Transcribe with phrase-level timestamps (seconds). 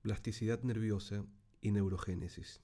[0.00, 1.26] Plasticidad nerviosa
[1.60, 2.62] y neurogénesis.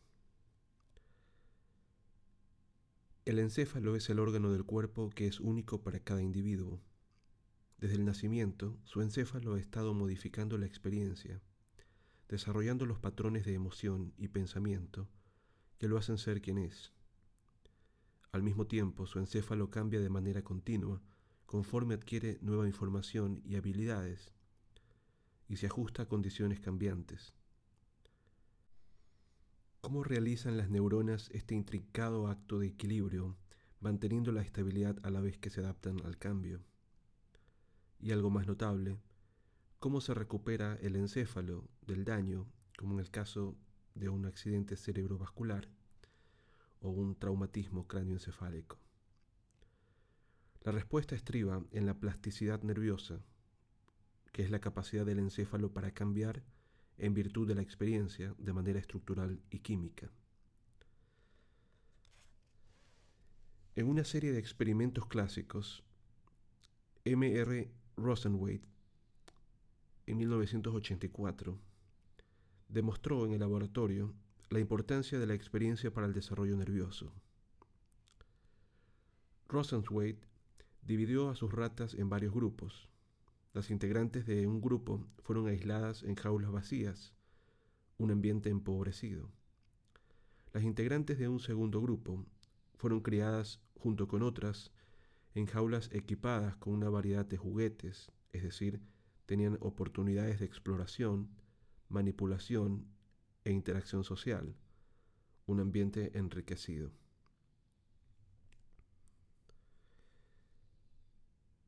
[3.27, 6.81] El encéfalo es el órgano del cuerpo que es único para cada individuo.
[7.77, 11.43] Desde el nacimiento, su encéfalo ha estado modificando la experiencia,
[12.29, 15.09] desarrollando los patrones de emoción y pensamiento
[15.79, 16.93] que lo hacen ser quien es.
[18.33, 21.01] Al mismo tiempo, su encéfalo cambia de manera continua
[21.47, 24.33] conforme adquiere nueva información y habilidades
[25.49, 27.35] y se ajusta a condiciones cambiantes.
[29.81, 33.37] ¿Cómo realizan las neuronas este intrincado acto de equilibrio,
[33.81, 36.65] manteniendo la estabilidad a la vez que se adaptan al cambio?
[38.01, 38.99] Y algo más notable,
[39.79, 43.57] ¿cómo se recupera el encéfalo del daño, como en el caso
[43.95, 45.69] de un accidente cerebrovascular
[46.81, 48.79] o un traumatismo cráneoencefálico?
[50.63, 53.21] La respuesta estriba en la plasticidad nerviosa,
[54.33, 56.43] que es la capacidad del encéfalo para cambiar
[56.99, 60.11] en virtud de la experiencia de manera estructural y química.
[63.75, 65.85] En una serie de experimentos clásicos,
[67.05, 67.71] M.R.
[67.97, 68.65] Rosenweit,
[70.07, 71.59] en 1984,
[72.69, 74.15] demostró en el laboratorio
[74.49, 77.13] la importancia de la experiencia para el desarrollo nervioso.
[79.49, 80.19] Rosenzweig
[80.83, 82.89] dividió a sus ratas en varios grupos,
[83.57, 87.15] las integrantes de un grupo fueron aisladas en jaulas vacías,
[87.97, 89.31] un ambiente empobrecido.
[90.53, 92.27] Las integrantes de un segundo grupo
[92.75, 94.73] fueron criadas junto con otras
[95.35, 98.83] en jaulas equipadas con una variedad de juguetes, es decir,
[99.27, 101.29] tenían oportunidades de exploración,
[101.89, 102.87] manipulación
[103.45, 104.57] e interacción social,
[105.47, 106.91] un ambiente enriquecido.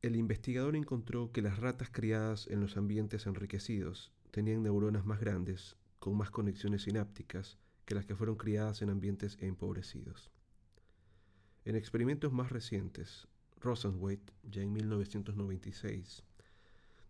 [0.01, 5.77] El investigador encontró que las ratas criadas en los ambientes enriquecidos tenían neuronas más grandes,
[5.99, 10.31] con más conexiones sinápticas, que las que fueron criadas en ambientes empobrecidos.
[11.65, 13.27] En experimentos más recientes,
[13.61, 16.23] Rosenzweig, ya en 1996,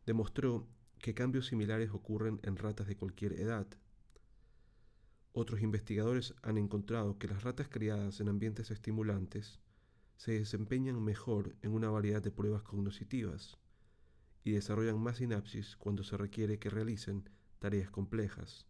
[0.09, 0.67] demostró
[1.01, 3.67] que cambios similares ocurren en ratas de cualquier edad.
[5.35, 9.61] Otros investigadores han encontrado que las ratas criadas en ambientes estimulantes
[10.17, 13.59] se desempeñan mejor en una variedad de pruebas cognitivas
[14.45, 18.67] y desarrollan más sinapsis cuando se requiere que realicen tareas complejas.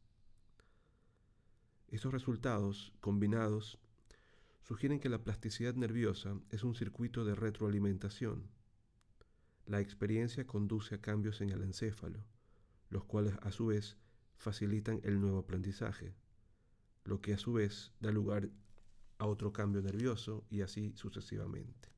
[1.86, 3.78] Estos resultados, combinados,
[4.64, 8.50] sugieren que la plasticidad nerviosa es un circuito de retroalimentación.
[9.68, 12.24] La experiencia conduce a cambios en el encéfalo,
[12.88, 13.98] los cuales a su vez
[14.38, 16.14] facilitan el nuevo aprendizaje,
[17.04, 18.48] lo que a su vez da lugar
[19.18, 21.90] a otro cambio nervioso y así sucesivamente.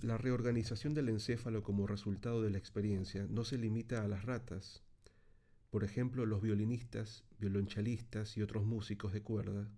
[0.00, 4.82] La reorganización del encéfalo como resultado de la experiencia no se limita a las ratas.
[5.70, 9.70] Por ejemplo, los violinistas, violonchelistas y otros músicos de cuerda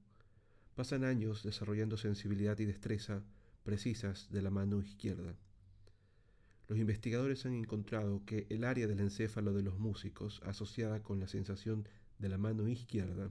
[0.75, 3.23] pasan años desarrollando sensibilidad y destreza
[3.63, 5.37] precisas de la mano izquierda.
[6.69, 11.29] Los investigadores han encontrado que el área del encéfalo de los músicos asociada con la
[11.29, 13.31] sensación de la mano izquierda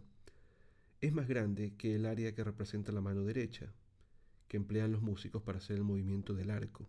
[1.02, 3.74] es más grande que el área que representa la mano derecha,
[4.48, 6.88] que emplean los músicos para hacer el movimiento del arco,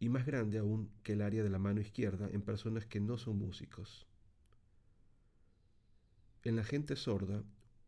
[0.00, 3.16] y más grande aún que el área de la mano izquierda en personas que no
[3.16, 4.06] son músicos.
[6.42, 7.44] En la gente sorda,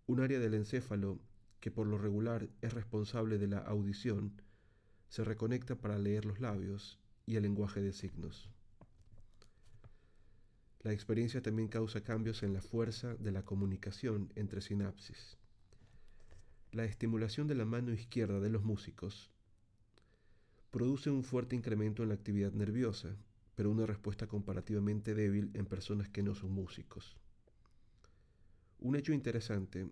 [0.07, 1.21] un área del encéfalo
[1.67, 4.41] que por lo regular es responsable de la audición,
[5.09, 8.53] se reconecta para leer los labios y el lenguaje de signos.
[10.85, 15.39] La experiencia también causa cambios en la fuerza de la comunicación entre sinapsis.
[16.71, 19.33] La estimulación de la mano izquierda de los músicos
[20.71, 23.17] produce un fuerte incremento en la actividad nerviosa,
[23.57, 27.17] pero una respuesta comparativamente débil en personas que no son músicos.
[28.79, 29.91] Un hecho interesante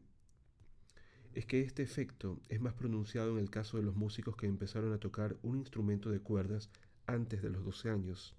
[1.34, 4.92] es que este efecto es más pronunciado en el caso de los músicos que empezaron
[4.92, 6.70] a tocar un instrumento de cuerdas
[7.06, 8.34] antes de los 12 años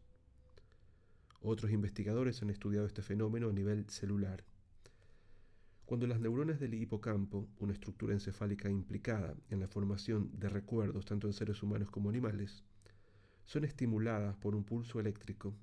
[1.48, 4.44] otros investigadores han estudiado este fenómeno a nivel celular.
[5.86, 11.28] Cuando las neuronas del hipocampo, una estructura encefálica implicada en la formación de recuerdos tanto
[11.28, 12.64] en seres humanos como animales,
[13.46, 15.54] son estimuladas por un pulso eléctrico,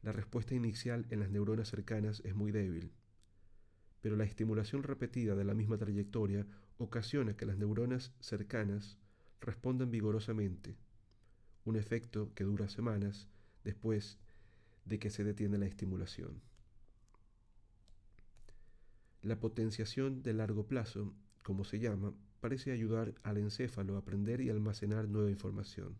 [0.00, 2.90] la respuesta inicial en las neuronas cercanas es muy débil,
[4.00, 6.46] pero la estimulación repetida de la misma trayectoria
[6.78, 8.98] ocasiona que las neuronas cercanas
[9.40, 10.76] respondan vigorosamente,
[11.64, 13.28] un efecto que dura semanas
[13.64, 14.18] después
[14.84, 16.40] de que se detiene la estimulación.
[19.22, 21.12] La potenciación de largo plazo,
[21.42, 25.98] como se llama, parece ayudar al encéfalo a aprender y almacenar nueva información.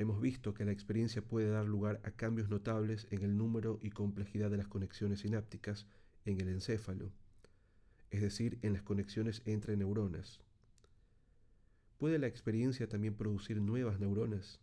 [0.00, 3.90] Hemos visto que la experiencia puede dar lugar a cambios notables en el número y
[3.90, 5.86] complejidad de las conexiones sinápticas
[6.24, 7.12] en el encéfalo,
[8.10, 10.40] es decir, en las conexiones entre neuronas.
[11.98, 14.58] ¿Puede la experiencia también producir nuevas neuronas?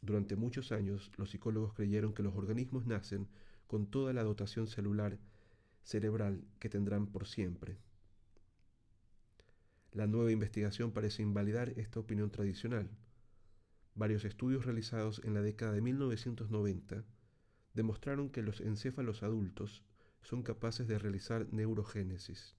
[0.00, 3.26] Durante muchos años, los psicólogos creyeron que los organismos nacen
[3.66, 5.18] con toda la dotación celular
[5.82, 7.78] cerebral que tendrán por siempre.
[9.90, 12.88] La nueva investigación parece invalidar esta opinión tradicional.
[13.94, 17.04] Varios estudios realizados en la década de 1990
[17.74, 19.84] demostraron que los encéfalos adultos
[20.22, 22.56] son capaces de realizar neurogénesis,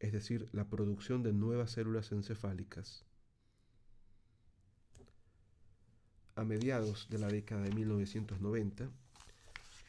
[0.00, 3.06] es decir, la producción de nuevas células encefálicas.
[6.34, 8.90] A mediados de la década de 1990,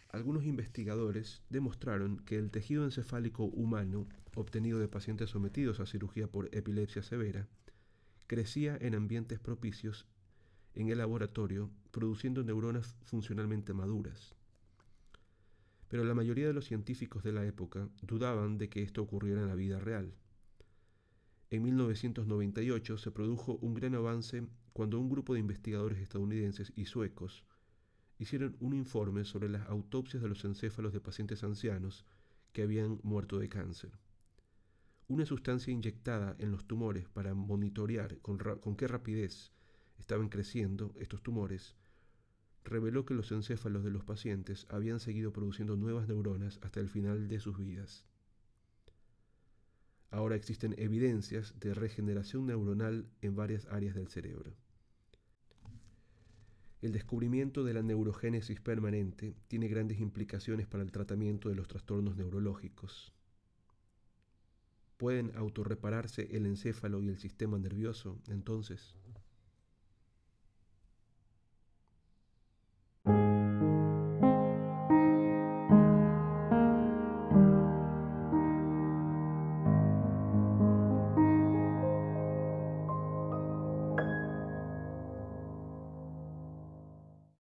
[0.10, 6.50] algunos investigadores demostraron que el tejido encefálico humano obtenido de pacientes sometidos a cirugía por
[6.56, 7.48] epilepsia severa
[8.26, 10.08] crecía en ambientes propicios
[10.82, 14.34] en el laboratorio produciendo neuronas funcionalmente maduras.
[15.90, 19.48] Pero la mayoría de los científicos de la época dudaban de que esto ocurriera en
[19.48, 20.14] la vida real.
[21.50, 27.44] En 1998 se produjo un gran avance cuando un grupo de investigadores estadounidenses y suecos
[28.18, 32.06] hicieron un informe sobre las autopsias de los encéfalos de pacientes ancianos
[32.54, 33.92] que habían muerto de cáncer.
[35.08, 39.52] Una sustancia inyectada en los tumores para monitorear con, con qué rapidez
[40.00, 41.76] estaban creciendo estos tumores
[42.70, 47.28] reveló que los encéfalos de los pacientes habían seguido produciendo nuevas neuronas hasta el final
[47.28, 48.06] de sus vidas.
[50.12, 54.56] Ahora existen evidencias de regeneración neuronal en varias áreas del cerebro.
[56.82, 62.16] El descubrimiento de la neurogénesis permanente tiene grandes implicaciones para el tratamiento de los trastornos
[62.16, 63.14] neurológicos.
[64.98, 68.96] ¿Pueden autorrepararse el encéfalo y el sistema nervioso, entonces?